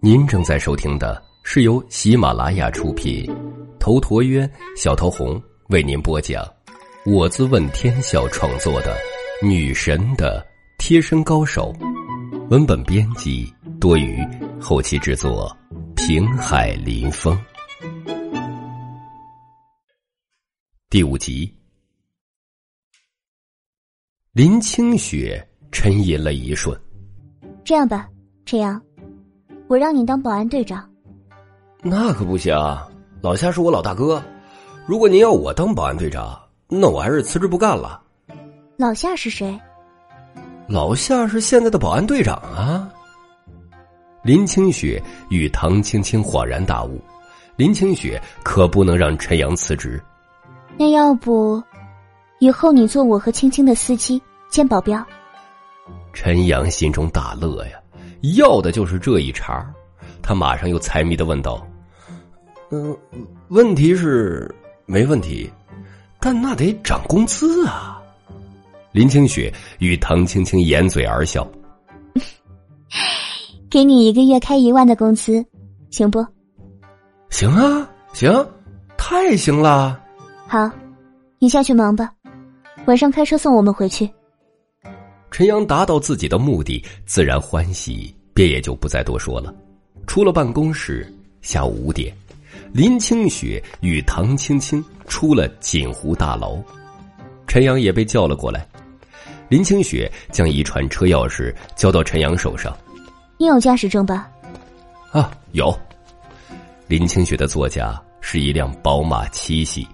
[0.00, 3.28] 您正在收听的是由喜马拉雅出品，
[3.80, 6.44] 头陀渊、小桃红为您播讲，
[7.04, 8.96] 我自问天笑创作的
[9.46, 10.46] 《女神的
[10.78, 11.72] 贴身高手》，
[12.50, 14.24] 文本编辑多余，
[14.60, 15.50] 后期制作
[15.96, 17.36] 平海林风，
[20.88, 21.52] 第五集。
[24.30, 26.80] 林清雪沉吟了一瞬，
[27.64, 28.08] 这样吧，
[28.44, 28.80] 陈阳。
[29.68, 30.88] 我让你当保安队长，
[31.82, 32.52] 那可不行。
[33.20, 34.20] 老夏是我老大哥，
[34.84, 36.36] 如果您要我当保安队长，
[36.66, 38.02] 那我还是辞职不干了。
[38.76, 39.56] 老夏是谁？
[40.66, 42.90] 老夏是现在的保安队长啊。
[44.22, 47.00] 林清雪与唐青青恍然大悟，
[47.56, 50.02] 林清雪可不能让陈阳辞职。
[50.76, 51.62] 那要不，
[52.40, 55.04] 以后你做我和青青的司机兼保镖？
[56.12, 57.79] 陈阳心中大乐呀。
[58.36, 59.66] 要的就是这一茬
[60.22, 61.66] 他马上又财迷的问道
[62.70, 62.96] ：“嗯，
[63.48, 64.54] 问题是
[64.86, 65.50] 没问题，
[66.20, 68.00] 但那得涨工资啊。”
[68.92, 71.46] 林清雪与唐青青掩嘴而笑
[73.70, 75.44] ：“给你一个月开一万的工资，
[75.90, 76.24] 行不
[77.30, 78.46] ？”“行啊，行，
[78.96, 80.00] 太行了。
[80.46, 80.70] ”“好，
[81.38, 82.12] 你下去忙吧，
[82.86, 84.10] 晚上开车送我们回去。”
[85.30, 89.54] 陈阳达到自己的目的，自然欢喜，便也就不再多说了。
[90.06, 92.12] 出了办公室，下午五点，
[92.72, 96.62] 林清雪与唐青青出了锦湖大楼，
[97.46, 98.66] 陈阳也被叫了过来。
[99.48, 102.76] 林清雪将一串车钥匙交到陈阳手上
[103.38, 104.28] ：“你有驾驶证吧
[105.12, 105.76] ？”“啊，有。”
[106.86, 109.86] 林清雪的座驾是一辆宝马七系。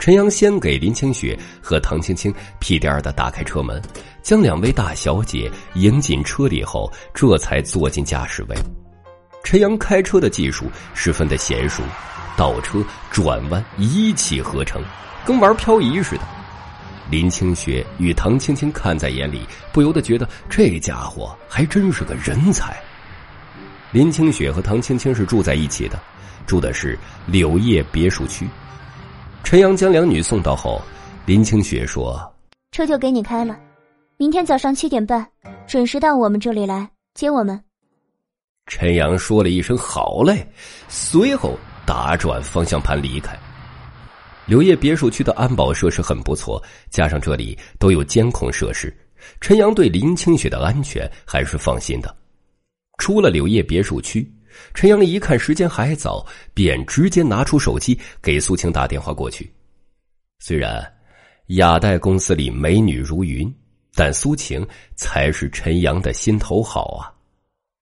[0.00, 3.80] 陈阳先给林清雪和唐青青屁颠儿的打开车门，
[4.22, 8.56] 将两位大小姐迎进车里后，这才坐进驾驶位。
[9.44, 11.82] 陈阳开车的技术十分的娴熟，
[12.34, 14.82] 倒车、转弯一气呵成，
[15.26, 16.22] 跟玩漂移似的。
[17.10, 22.74] 林清雪与唐青青看在眼里，不由得觉得这家伙还真是个人才。
[23.92, 26.00] 林清雪和唐青青是住在一起的，
[26.46, 28.48] 住的是柳叶别墅区。
[29.42, 30.80] 陈阳将两女送到后，
[31.26, 32.20] 林清雪说
[32.70, 33.58] ：“车就给你开了，
[34.16, 35.26] 明天早上七点半
[35.66, 37.60] 准时到我们这里来接我们。”
[38.66, 40.46] 陈阳说了一声“好嘞”，
[40.88, 43.36] 随后打转方向盘离开。
[44.46, 48.96] 柳叶别墅区的安保设施很不错，加上这里都有监控设施，
[49.40, 52.14] 陈阳对林清雪的安全还是放心的。
[52.98, 54.32] 出了柳叶别墅区。
[54.74, 59.52] 陈阳一看时间还早，便直接拿出手机给苏晴打电话过去。
[60.38, 60.82] 虽然
[61.48, 63.52] 雅黛公司里美女如云，
[63.94, 67.12] 但苏晴才是陈阳的心头好啊！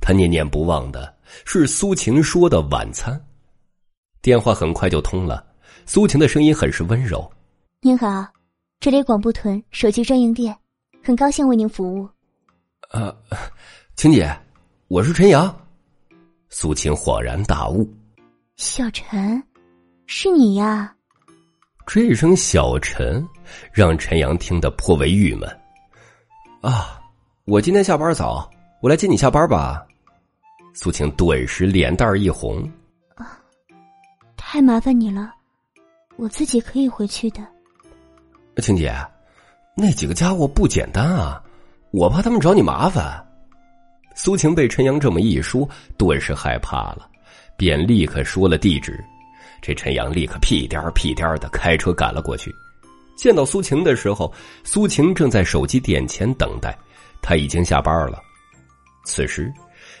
[0.00, 1.14] 他念念不忘的
[1.44, 3.18] 是苏晴说的晚餐。
[4.20, 5.46] 电话很快就通了，
[5.86, 7.30] 苏晴的声音很是温柔
[7.80, 8.26] ：“您好，
[8.80, 10.56] 这里广布屯手机专营店，
[11.04, 12.08] 很高兴为您服务。
[12.90, 13.16] ”“呃，
[13.96, 14.36] 晴姐，
[14.88, 15.54] 我是陈阳。”
[16.54, 17.88] 苏晴恍然大悟
[18.56, 19.42] ：“小陈，
[20.04, 20.94] 是你呀！”
[21.86, 23.26] 这声“小陈”
[23.72, 25.48] 让陈阳听得颇为郁闷。
[26.60, 27.00] 啊，
[27.46, 28.48] 我今天下班早，
[28.82, 29.82] 我来接你下班吧。
[30.74, 32.70] 苏晴顿时脸蛋一红
[33.16, 33.40] ：“啊，
[34.36, 35.32] 太麻烦你了，
[36.16, 37.40] 我自己可以回去的。”
[38.60, 38.94] 晴姐，
[39.74, 41.42] 那几个家伙不简单啊，
[41.92, 43.26] 我怕他们找你麻烦。
[44.14, 47.08] 苏晴被陈阳这么一说，顿时害怕了，
[47.56, 49.02] 便立刻说了地址。
[49.60, 52.52] 这陈阳立刻屁颠儿屁颠儿的开车赶了过去。
[53.16, 54.32] 见到苏晴的时候，
[54.64, 56.76] 苏晴正在手机店前等待，
[57.20, 58.20] 他已经下班了。
[59.04, 59.52] 此时，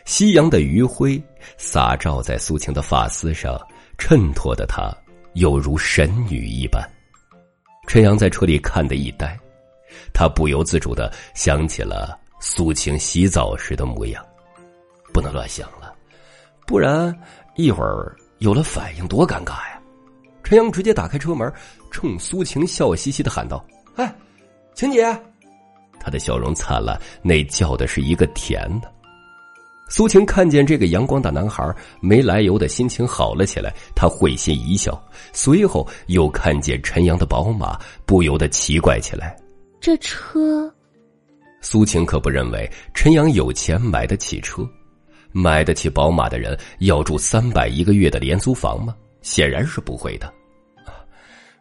[0.04, 1.22] 夕阳的余晖
[1.56, 3.60] 洒照在苏晴的发丝上，
[3.98, 4.92] 衬托的她
[5.34, 6.82] 犹如神女一般。
[7.86, 9.38] 陈阳在车里看得一呆，
[10.12, 12.18] 他不由自主的想起了。
[12.44, 14.20] 苏晴洗澡时的模样，
[15.14, 15.94] 不能乱想了，
[16.66, 17.16] 不然
[17.54, 19.80] 一会儿有了反应多尴尬呀！
[20.42, 21.50] 陈阳直接打开车门，
[21.92, 23.64] 冲苏晴笑嘻嘻的喊道
[23.94, 24.12] ：“哎，
[24.74, 25.16] 晴姐！”
[26.00, 28.92] 他的笑容灿烂，那叫的是一个甜的。
[29.88, 35.00] 苏晴看见这个阳光大男孩，没来由的心情好了起来，他会心一笑，
[35.32, 39.36] 随后又看见陈阳的宝马，不由得奇怪起来：
[39.80, 40.68] 这车。
[41.62, 44.68] 苏晴可不认为陈阳有钱买得起车，
[45.30, 48.94] 买得起宝马的人要住三百一个月的廉租房吗？
[49.22, 50.30] 显然是不会的。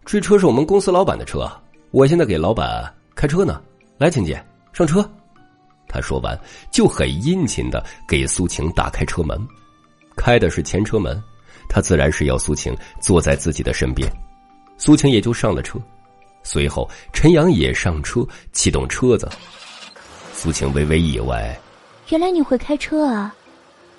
[0.03, 1.49] 这车是我们公司老板的车，
[1.91, 3.61] 我现在给老板开车呢。
[3.99, 4.43] 来，请姐
[4.73, 5.07] 上车。
[5.87, 6.37] 他说完，
[6.71, 9.39] 就很殷勤的给苏晴打开车门，
[10.17, 11.21] 开的是前车门，
[11.69, 14.11] 他自然是要苏晴坐在自己的身边，
[14.79, 15.79] 苏晴也就上了车。
[16.41, 19.29] 随后，陈阳也上车，启动车子。
[20.41, 21.55] 苏晴微微意外
[22.09, 23.31] ：“原来你会开车啊？”“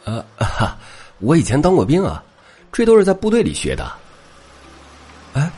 [0.03, 0.77] 呃，哈，
[1.21, 2.21] 我以前当过兵啊，
[2.73, 3.93] 这都是在部队里学的。
[5.35, 5.49] ”“哎，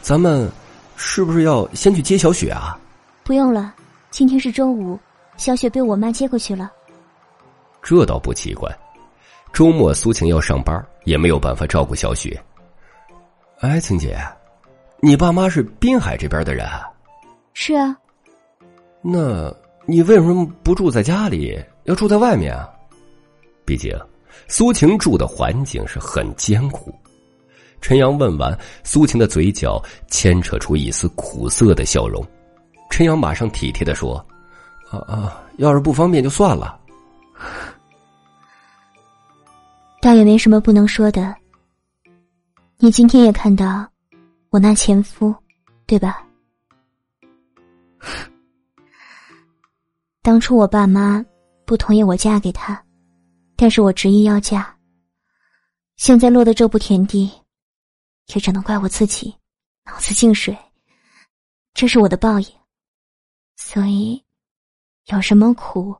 [0.00, 0.48] 咱们
[0.94, 2.78] 是不是要先去接小雪啊
[3.26, 3.74] ？”“不用了，
[4.12, 4.96] 今天是周五。”
[5.36, 6.70] 小雪被我妈接过去了，
[7.82, 8.72] 这倒不奇怪。
[9.52, 12.40] 周末苏晴要上班，也没有办法照顾小雪。
[13.58, 14.16] 哎，晴姐，
[15.00, 16.64] 你爸妈是滨海这边的人？
[17.54, 17.96] 是啊。
[19.02, 19.52] 那
[19.88, 22.68] 你为什么不住在家里，要住在外面啊？
[23.64, 23.90] 毕竟
[24.46, 26.94] 苏晴住的环境是很艰苦。
[27.80, 32.22] 陈阳问完，苏晴的嘴角牵扯出一丝苦涩的笑容。
[32.90, 34.24] 陈阳马上体贴的说。
[34.90, 35.42] 啊啊！
[35.58, 36.80] 要是不方便就算了，
[40.00, 41.34] 倒也没什么不能说的。
[42.78, 43.86] 你今天也看到
[44.48, 45.34] 我那前夫，
[45.86, 46.24] 对吧？
[50.28, 51.24] 当初我爸妈
[51.64, 52.84] 不同意我嫁给他，
[53.56, 54.76] 但是我执意要嫁。
[55.96, 57.32] 现在落得这步田地，
[58.34, 59.34] 也只能怪我自己
[59.86, 60.54] 脑子进水，
[61.72, 62.46] 这是我的报应。
[63.56, 64.22] 所以。
[65.06, 65.96] 有什么苦，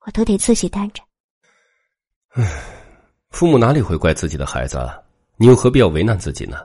[0.00, 1.00] 我都得自己担着。
[2.30, 2.44] 唉，
[3.30, 4.76] 父母哪里会怪自己的孩子？
[5.36, 6.56] 你又何必要为难自己呢？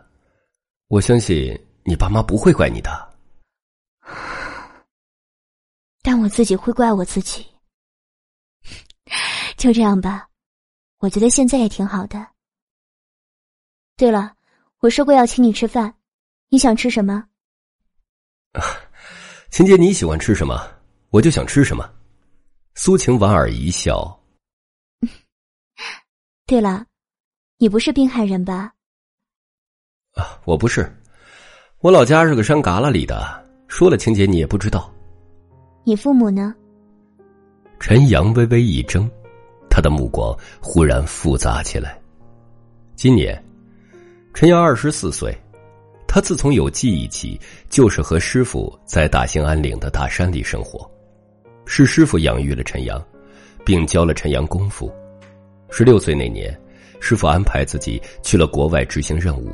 [0.87, 3.12] 我相信你爸妈不会怪你的。
[6.03, 7.47] 但我自己会怪我自己。
[9.57, 10.27] 就这样吧，
[10.99, 12.27] 我觉得现在也挺好的。
[13.95, 14.35] 对了，
[14.79, 15.95] 我说过要请你吃饭，
[16.49, 17.25] 你想吃什么？
[19.49, 20.69] 秦姐，你喜欢吃什么？
[21.09, 21.89] 我就想吃什么，
[22.75, 24.19] 苏晴莞尔一笑。
[26.45, 26.85] 对了，
[27.57, 28.73] 你不是滨海人吧？
[30.15, 30.91] 啊，我不是，
[31.79, 33.41] 我老家是个山旮旯里的。
[33.67, 34.93] 说了，晴姐你也不知道。
[35.85, 36.55] 你父母呢？
[37.77, 39.09] 陈阳微微一怔，
[39.69, 41.99] 他的目光忽然复杂起来。
[42.95, 43.43] 今年，
[44.33, 45.37] 陈阳二十四岁，
[46.07, 47.37] 他自从有记忆起，
[47.69, 50.89] 就是和师傅在大兴安岭的大山里生活。
[51.65, 53.03] 是师傅养育了陈阳，
[53.65, 54.89] 并教了陈阳功夫。
[55.69, 56.57] 十六岁那年，
[57.01, 59.53] 师傅安排自己去了国外执行任务。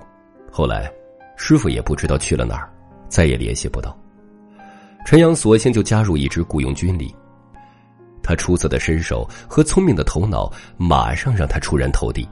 [0.51, 0.91] 后来，
[1.37, 2.71] 师傅也不知道去了哪儿，
[3.07, 3.97] 再也联系不到。
[5.05, 7.13] 陈阳索性就加入一支雇佣军里。
[8.21, 12.27] 他出色的身手和聪明的头脑，马上让他出人头地。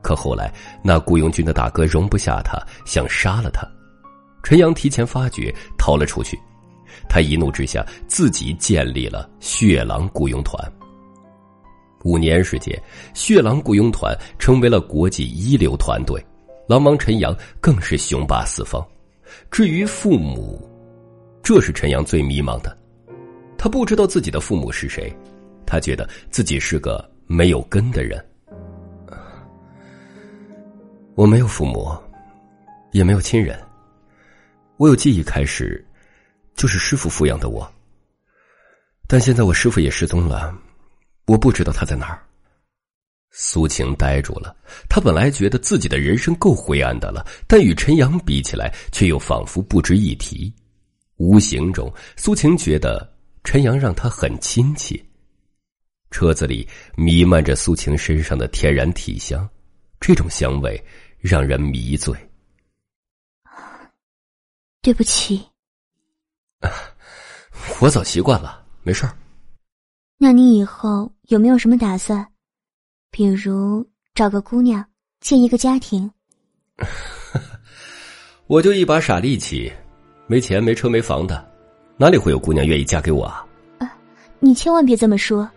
[0.00, 0.52] 可后来，
[0.82, 2.56] 那雇佣军的大哥容不下他，
[2.86, 3.66] 想杀了他。
[4.42, 6.38] 陈阳提前发觉，逃了出去。
[7.08, 10.56] 他一怒之下，自己建立了血狼雇佣团。
[12.04, 12.80] 五年时间，
[13.12, 16.24] 血狼雇佣团成为了国际一流团队，
[16.68, 18.86] 狼王陈阳更是雄霸四方。
[19.50, 20.69] 至于父母，
[21.42, 22.76] 这是陈阳最迷茫的。
[23.58, 25.14] 他不知道自己的父母是谁，
[25.66, 28.24] 他觉得自己是个没有根的人。
[31.14, 31.96] 我没有父母，
[32.92, 33.58] 也没有亲人。
[34.76, 35.84] 我有记忆开始。
[36.56, 37.66] 就是师傅抚养的我，
[39.06, 40.54] 但现在我师傅也失踪了，
[41.26, 42.20] 我不知道他在哪儿。
[43.30, 44.54] 苏晴呆住了，
[44.86, 50.52] 他本来觉得自己的人生够灰暗的了，但与陈阳比起来，却又仿佛不值一提。
[51.20, 53.06] 无形中，苏晴觉得
[53.44, 54.98] 陈阳让他很亲切。
[56.10, 59.46] 车子里弥漫着苏晴身上的天然体香，
[60.00, 60.82] 这种香味
[61.18, 62.16] 让人迷醉。
[64.80, 65.46] 对不起。
[67.80, 69.14] 我早习惯了，没事儿。
[70.16, 72.26] 那你以后有没有什么打算？
[73.10, 74.82] 比如找个姑娘，
[75.20, 76.10] 建一个家庭？
[78.48, 79.70] 我就一把傻力气，
[80.30, 81.44] 没钱、没车、没房的，
[81.96, 83.44] 哪里会有姑娘愿意嫁给我啊？
[83.80, 83.92] 啊，
[84.38, 85.50] 你千万别这么说，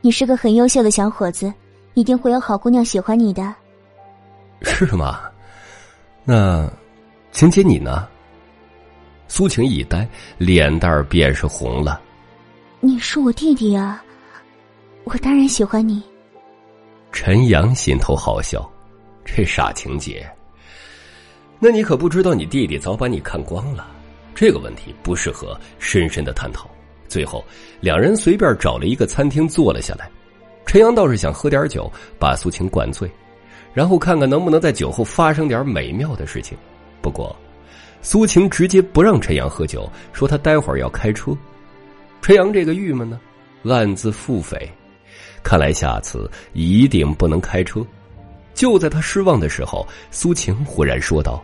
[0.00, 1.54] 你是个很优秀的小伙子，
[1.94, 3.54] 一定会有好姑娘喜欢你的。
[4.62, 5.20] 是吗？
[6.24, 6.68] 那
[7.30, 8.08] 晴姐你呢？
[9.28, 10.04] 苏晴一呆，
[10.38, 12.00] 脸蛋儿便是红了。
[12.80, 14.02] 你是我弟弟啊，
[15.04, 16.02] 我当然喜欢你。
[17.12, 18.68] 陈阳心头好笑，
[19.24, 20.28] 这傻晴姐。
[21.60, 23.86] 那你可不知道，你弟弟早把你看光了。
[24.36, 26.70] 这个问题不适合深深的探讨。
[27.08, 27.44] 最后，
[27.80, 30.08] 两人随便找了一个餐厅坐了下来。
[30.66, 33.10] 陈阳倒是想喝点酒，把苏晴灌醉，
[33.72, 36.56] 然后看看能不能在酒后发生点美妙的事情。
[37.00, 37.34] 不过。
[38.02, 41.36] 苏晴直接不让陈阳喝酒，说他待会儿要开车。
[42.22, 43.18] 陈阳这个郁闷呢，
[43.64, 44.68] 暗自腹诽，
[45.42, 47.84] 看来下次一定不能开车。
[48.54, 51.42] 就在他失望的时候，苏晴忽然说道：“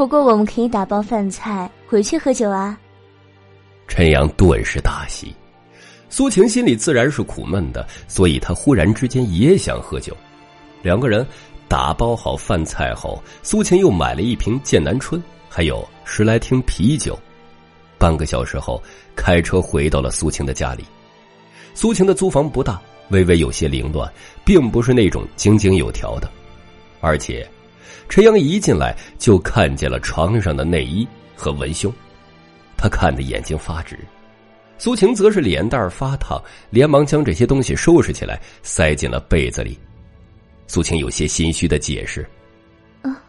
[0.00, 2.74] 不过我们可以打包饭菜回去喝酒啊。”
[3.86, 5.34] 陈阳顿时大喜，
[6.08, 10.16] 苏晴心里自然是苦闷的，所以他忽然之间也想喝酒。
[10.80, 11.26] 两个人
[11.68, 17.18] 打包好饭菜后，苏晴又买了一瓶剑南春，还有十来听啤酒。
[17.98, 18.82] 半个小时后，
[19.14, 20.82] 开车回到了苏晴的家里。
[21.74, 22.80] 苏晴的租房不大。
[23.10, 24.10] 微微有些凌乱，
[24.46, 26.30] 并不是那种井井有条的，
[27.00, 27.46] 而且，
[28.10, 31.90] 陈阳一进来就看见了床上的内衣和文胸，
[32.76, 33.96] 他看得眼睛发直。
[34.78, 39.78] 苏晴则是脸蛋发烫，连忙将这些东西收拾起来，塞进了被子里。
[40.66, 42.28] 苏晴有些心虚的解释
[43.02, 43.22] ：“啊，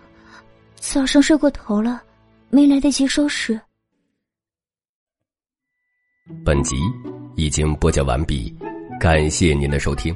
[0.76, 2.02] 早上睡过头了，
[2.50, 3.60] 没来得及收拾。”
[6.44, 6.76] 本集
[7.36, 8.54] 已经播讲完毕。
[9.00, 10.16] 感谢您的收听，